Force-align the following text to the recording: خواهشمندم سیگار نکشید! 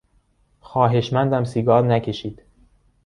خواهشمندم 0.59 1.43
سیگار 1.43 1.85
نکشید! 1.87 2.41